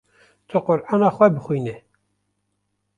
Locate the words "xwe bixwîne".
1.15-1.73